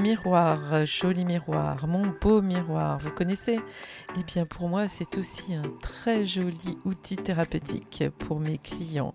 [0.00, 3.60] Miroir, joli miroir, mon beau miroir, vous connaissez?
[4.18, 9.14] Eh bien pour moi c'est aussi un très joli outil thérapeutique pour mes clients.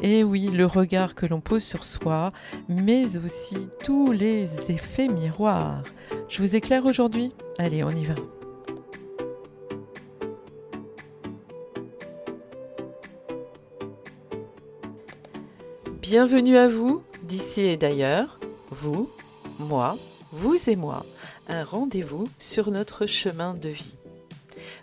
[0.00, 2.32] Et oui, le regard que l'on pose sur soi,
[2.68, 5.82] mais aussi tous les effets miroirs.
[6.28, 7.34] Je vous éclaire aujourd'hui?
[7.58, 8.14] Allez, on y va.
[16.00, 18.38] Bienvenue à vous, d'ici et d'ailleurs,
[18.70, 19.10] vous
[19.58, 19.96] moi,
[20.32, 21.04] vous et moi,
[21.46, 23.96] un rendez-vous sur notre chemin de vie.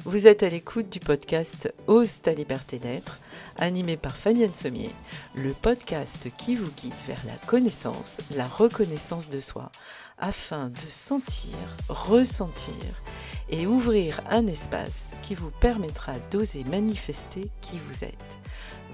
[0.05, 3.19] Vous êtes à l'écoute du podcast Ose ta liberté d'être,
[3.57, 4.91] animé par Fabienne Sommier,
[5.33, 9.71] le podcast qui vous guide vers la connaissance, la reconnaissance de soi,
[10.19, 11.55] afin de sentir,
[11.89, 13.01] ressentir
[13.49, 18.37] et ouvrir un espace qui vous permettra d'oser manifester qui vous êtes,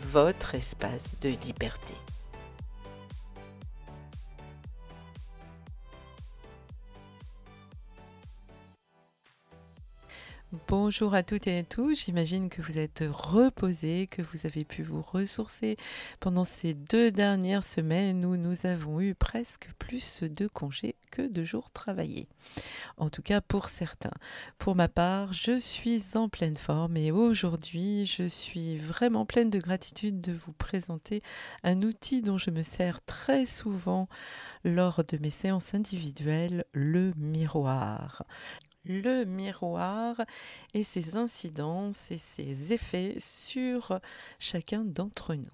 [0.08, 1.96] votre espace de liberté.
[10.68, 14.84] Bonjour à toutes et à tous, j'imagine que vous êtes reposés, que vous avez pu
[14.84, 15.76] vous ressourcer
[16.20, 21.44] pendant ces deux dernières semaines où nous avons eu presque plus de congés que de
[21.44, 22.28] jours travaillés.
[22.98, 24.14] En tout cas pour certains.
[24.58, 29.60] Pour ma part, je suis en pleine forme et aujourd'hui je suis vraiment pleine de
[29.60, 31.22] gratitude de vous présenter
[31.64, 34.08] un outil dont je me sers très souvent
[34.64, 38.24] lors de mes séances individuelles, le miroir
[38.86, 40.22] le miroir
[40.74, 44.00] et ses incidences et ses effets sur
[44.40, 45.46] chacun d'entre nous.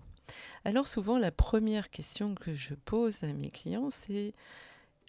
[0.63, 4.33] Alors souvent la première question que je pose à mes clients c'est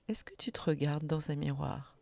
[0.08, 1.94] est-ce que tu te regardes dans un miroir?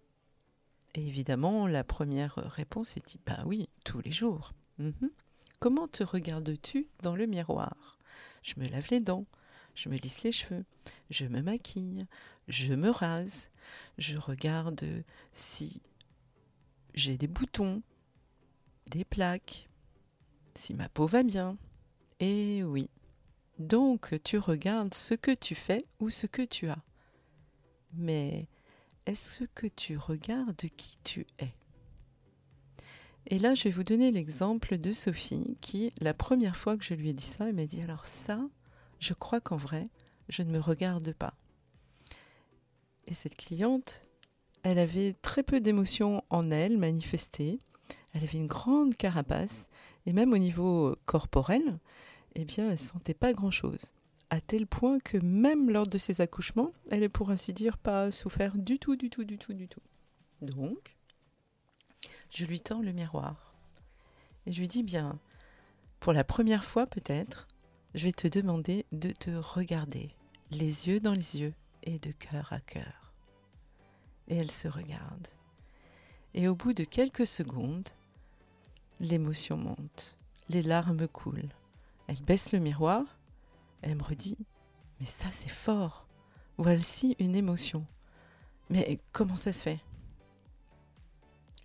[0.94, 4.52] Et évidemment la première réponse est ben oui, tous les jours.
[4.78, 5.10] Mhm.
[5.59, 7.98] Comment te regardes-tu dans le miroir?
[8.42, 9.26] Je me lave les dents,
[9.75, 10.64] je me lisse les cheveux,
[11.10, 12.06] je me maquille,
[12.48, 13.50] je me rase,
[13.98, 15.82] je regarde si
[16.95, 17.83] j'ai des boutons,
[18.91, 19.69] des plaques,
[20.55, 21.56] si ma peau va bien.
[22.19, 22.91] Et oui.
[23.59, 26.83] Donc tu regardes ce que tu fais ou ce que tu as.
[27.93, 28.49] Mais
[29.06, 31.53] est-ce que tu regardes qui tu es?
[33.27, 36.95] Et là, je vais vous donner l'exemple de Sophie qui, la première fois que je
[36.95, 38.41] lui ai dit ça, elle m'a dit, alors ça,
[38.99, 39.89] je crois qu'en vrai,
[40.28, 41.34] je ne me regarde pas.
[43.07, 44.03] Et cette cliente,
[44.62, 47.59] elle avait très peu d'émotions en elle manifestées.
[48.12, 49.69] Elle avait une grande carapace
[50.06, 51.78] et même au niveau corporel,
[52.34, 53.93] eh bien, elle sentait pas grand-chose.
[54.31, 58.10] À tel point que même lors de ses accouchements, elle est pour ainsi dire pas
[58.10, 59.82] souffert du tout, du tout, du tout, du tout.
[60.41, 60.97] Donc,
[62.31, 63.54] je lui tends le miroir
[64.47, 65.19] et je lui dis bien,
[65.98, 67.48] pour la première fois peut-être,
[67.94, 70.15] je vais te demander de te regarder
[70.50, 73.00] les yeux dans les yeux et de cœur à cœur
[74.30, 75.28] et elle se regarde.
[76.32, 77.88] Et au bout de quelques secondes,
[79.00, 80.16] l'émotion monte,
[80.48, 81.50] les larmes coulent.
[82.06, 83.04] Elle baisse le miroir,
[83.82, 84.38] elle me redit
[85.00, 86.06] Mais ça c'est fort
[86.56, 87.86] Voici une émotion.
[88.68, 89.80] Mais comment ça se fait?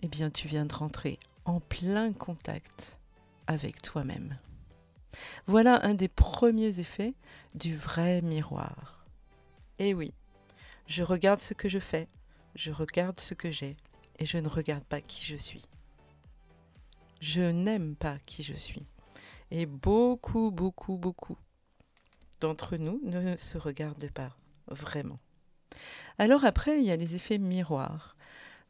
[0.01, 2.97] Eh bien, tu viens de rentrer en plein contact
[3.45, 4.37] avec toi-même.
[5.47, 7.13] Voilà un des premiers effets
[7.55, 9.05] du vrai miroir.
[9.77, 10.13] Et oui,
[10.87, 12.07] je regarde ce que je fais,
[12.55, 13.77] je regarde ce que j'ai
[14.17, 15.65] et je ne regarde pas qui je suis.
[17.21, 18.87] Je n'aime pas qui je suis.
[19.51, 21.37] Et beaucoup, beaucoup, beaucoup
[22.39, 24.35] d'entre nous ne se regardent pas
[24.67, 25.19] vraiment.
[26.17, 28.15] Alors après, il y a les effets miroirs.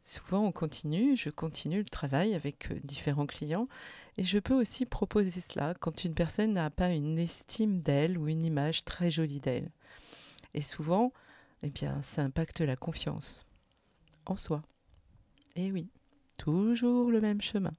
[0.02, 3.66] Souvent, on continue, je continue le travail avec euh, différents clients
[4.16, 8.28] et je peux aussi proposer cela quand une personne n'a pas une estime d'elle ou
[8.28, 9.70] une image très jolie d'elle.
[10.54, 11.12] Et souvent,
[11.62, 13.45] eh bien, ça impacte la confiance
[14.26, 14.62] en soi.
[15.56, 15.88] Et oui,
[16.36, 17.72] toujours le même chemin.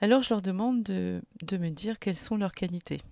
[0.00, 1.22] Alors je leur demande de,
[1.52, 3.02] me dire quelles sont leurs qualités.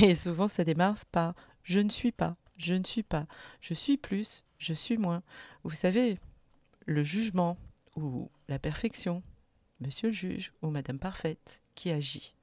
[0.00, 3.26] Et souvent ça démarre par je ne suis pas, je ne suis pas,
[3.60, 5.22] je suis plus, je suis moins.
[5.64, 6.18] Vous savez,
[6.86, 7.58] le jugement
[7.96, 9.22] ou la perfection,
[9.80, 12.34] monsieur le juge ou madame parfaite qui agit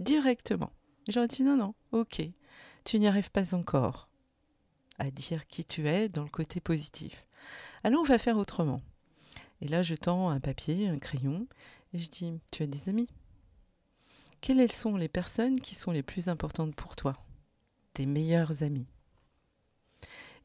[0.00, 0.72] directement.
[1.08, 2.22] Et leur dis non, non, ok,
[2.84, 4.08] tu n'y arrives pas encore
[4.98, 7.26] à dire qui tu es dans le côté positif.
[7.84, 8.80] Alors on va faire autrement.
[9.60, 11.46] Et là, je tends un papier, un crayon,
[11.92, 13.08] et je dis, tu as des amis?
[14.40, 17.16] Quelles sont les personnes qui sont les plus importantes pour toi?
[17.94, 18.86] Tes meilleurs amis?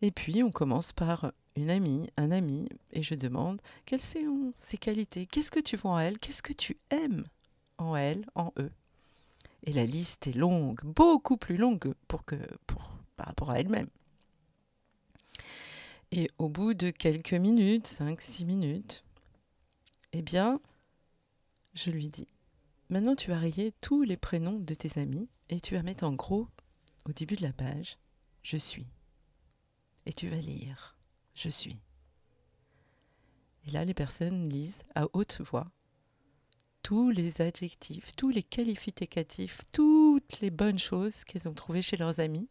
[0.01, 4.77] Et puis, on commence par une amie, un ami, et je demande, quelles sont ses
[4.77, 5.25] qualités?
[5.25, 6.19] Qu'est-ce que tu vois en elle?
[6.19, 7.25] Qu'est-ce que tu aimes
[7.79, 8.71] en elle, en eux?
[9.63, 12.35] Et la liste est longue, beaucoup plus longue pour que,
[13.15, 13.89] par rapport à elle-même.
[16.11, 19.03] Et au bout de quelques minutes, 5-6 minutes,
[20.13, 20.61] eh bien,
[21.73, 22.27] je lui dis,
[22.89, 26.13] maintenant tu vas rayer tous les prénoms de tes amis et tu vas mettre en
[26.13, 26.47] gros,
[27.05, 27.97] au début de la page,
[28.41, 28.87] je suis.
[30.05, 30.97] Et tu vas lire,
[31.35, 31.77] je suis.
[33.67, 35.69] Et là, les personnes lisent à haute voix
[36.83, 42.21] tous les adjectifs, tous les qualificatifs, toutes les bonnes choses qu'elles ont trouvées chez leurs
[42.21, 42.47] amis,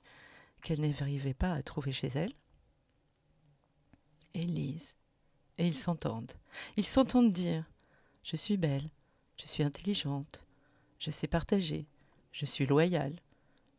[0.62, 2.34] qu'elles n'arrivaient pas à trouver chez elles.
[4.36, 4.94] Et lisent.
[5.56, 6.32] Et ils s'entendent.
[6.76, 7.64] Ils s'entendent dire
[8.22, 8.90] Je suis belle,
[9.40, 10.44] je suis intelligente,
[10.98, 11.86] je sais partager,
[12.32, 13.18] je suis loyale,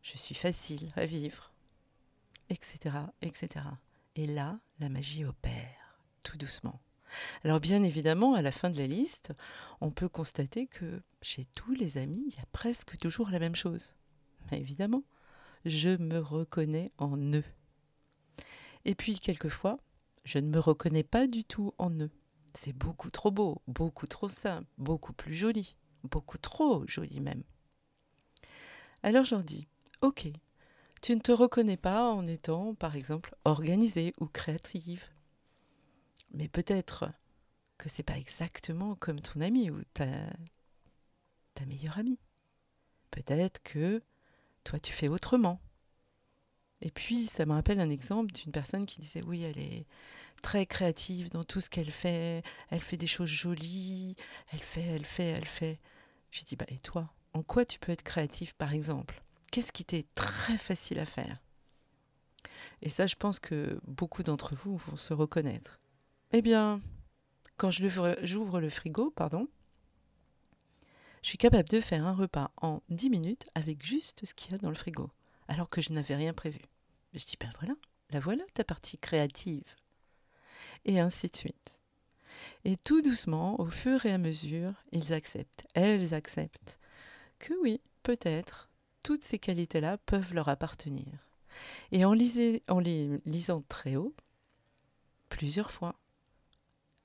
[0.01, 1.51] je suis facile à vivre,
[2.50, 3.65] etc., etc.
[4.15, 6.80] Et là, la magie opère, tout doucement.
[7.44, 9.33] Alors bien évidemment, à la fin de la liste,
[9.80, 13.56] on peut constater que chez tous les amis, il y a presque toujours la même
[13.56, 13.94] chose.
[14.51, 15.03] Évidemment,
[15.65, 17.44] je me reconnais en eux.
[18.86, 19.80] Et puis quelquefois,
[20.27, 22.12] je ne me reconnais pas du tout en eux.
[22.53, 27.44] C'est beaucoup trop beau, beaucoup trop simple, beaucoup plus joli, beaucoup trop joli même.
[29.03, 29.69] Alors je leur dis,
[30.01, 30.27] ok,
[31.01, 35.06] tu ne te reconnais pas en étant, par exemple, organisée ou créative,
[36.31, 37.09] mais peut-être
[37.77, 40.07] que c'est pas exactement comme ton ami ou ta,
[41.53, 42.19] ta meilleure amie.
[43.12, 44.03] Peut-être que
[44.65, 45.62] toi tu fais autrement.
[46.81, 49.85] Et puis ça me rappelle un exemple d'une personne qui disait oui, elle est
[50.42, 54.16] très créative dans tout ce qu'elle fait, elle fait des choses jolies,
[54.51, 55.80] elle fait, elle fait, elle fait.
[56.31, 59.22] Je dis bah et toi, en quoi tu peux être créatif par exemple?
[59.51, 61.42] Qu'est-ce qui t'est très facile à faire?
[62.81, 65.80] Et ça, je pense que beaucoup d'entre vous vont se reconnaître.
[66.31, 66.81] Eh bien,
[67.56, 69.48] quand j'ouvre le frigo, pardon,
[71.24, 74.56] je suis capable de faire un repas en 10 minutes avec juste ce qu'il y
[74.56, 75.10] a dans le frigo,
[75.48, 76.60] alors que je n'avais rien prévu.
[77.13, 77.74] Je dis, ben voilà,
[78.12, 79.75] la voilà ta partie créative.
[80.85, 81.75] Et ainsi de suite.
[82.65, 86.79] Et tout doucement, au fur et à mesure, ils acceptent, elles acceptent
[87.39, 88.69] que oui, peut-être,
[89.03, 91.06] toutes ces qualités-là peuvent leur appartenir.
[91.91, 92.62] Et en, les
[93.25, 94.15] lisant très haut,
[95.29, 95.95] plusieurs fois,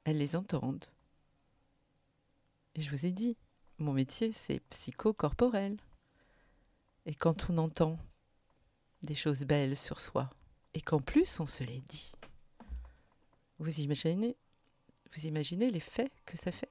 [0.04, 0.84] elles les entendent.
[2.74, 3.36] Et je vous ai dit,
[3.78, 5.76] mon métier, c'est psychocorporel.
[7.06, 7.98] Et quand on entend
[9.02, 10.30] des choses belles sur soi,
[10.74, 12.12] et qu'en plus on se les dit,
[13.62, 14.36] vous imaginez,
[15.14, 16.68] vous imaginez l'effet que ça fait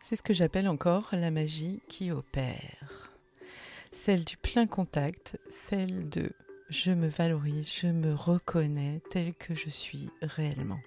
[0.00, 3.12] C'est ce que j'appelle encore la magie qui opère.
[3.92, 6.32] Celle du plein contact, celle de
[6.70, 10.80] je me valorise, je me reconnais tel que je suis réellement.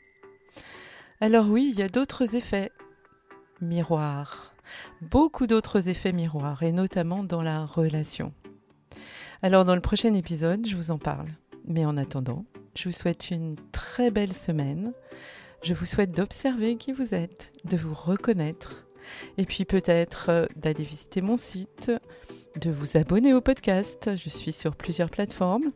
[1.21, 2.71] Alors oui, il y a d'autres effets
[3.61, 4.55] miroirs,
[5.01, 8.33] beaucoup d'autres effets miroirs, et notamment dans la relation.
[9.43, 11.29] Alors dans le prochain épisode, je vous en parle.
[11.69, 12.45] Mais en attendant,
[12.77, 14.93] je vous souhaite une très belle semaine.
[15.63, 18.85] Je vous souhaite d'observer qui vous êtes, de vous reconnaître,
[19.39, 21.91] et puis peut-être euh, d'aller visiter mon site,
[22.61, 24.11] de vous abonner au podcast.
[24.15, 25.71] Je suis sur plusieurs plateformes.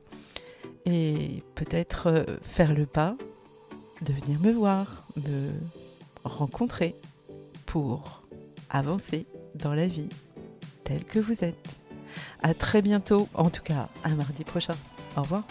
[0.85, 3.15] Et peut-être euh, faire le pas
[4.01, 5.51] de venir me voir, me
[6.23, 6.95] rencontrer
[7.67, 8.23] pour
[8.69, 10.09] avancer dans la vie
[10.83, 11.69] telle que vous êtes.
[12.41, 14.75] À très bientôt, en tout cas à mardi prochain.
[15.15, 15.43] Au revoir.